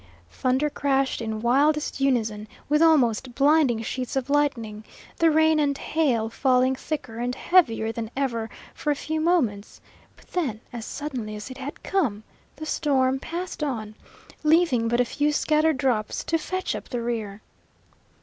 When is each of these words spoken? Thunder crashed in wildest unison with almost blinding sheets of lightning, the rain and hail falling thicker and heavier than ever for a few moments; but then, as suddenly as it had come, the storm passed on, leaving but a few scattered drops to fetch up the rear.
Thunder 0.31 0.67
crashed 0.71 1.21
in 1.21 1.41
wildest 1.41 1.99
unison 2.01 2.47
with 2.67 2.81
almost 2.81 3.35
blinding 3.35 3.83
sheets 3.83 4.15
of 4.15 4.31
lightning, 4.31 4.83
the 5.17 5.29
rain 5.29 5.59
and 5.59 5.77
hail 5.77 6.27
falling 6.27 6.73
thicker 6.75 7.19
and 7.19 7.35
heavier 7.35 7.91
than 7.91 8.09
ever 8.17 8.49
for 8.73 8.89
a 8.89 8.95
few 8.95 9.21
moments; 9.21 9.79
but 10.15 10.25
then, 10.31 10.59
as 10.73 10.85
suddenly 10.87 11.35
as 11.35 11.51
it 11.51 11.59
had 11.59 11.83
come, 11.83 12.23
the 12.55 12.65
storm 12.65 13.19
passed 13.19 13.61
on, 13.63 13.93
leaving 14.41 14.87
but 14.87 14.99
a 14.99 15.05
few 15.05 15.31
scattered 15.31 15.77
drops 15.77 16.23
to 16.23 16.39
fetch 16.39 16.73
up 16.75 16.89
the 16.89 16.99
rear. 17.03 17.43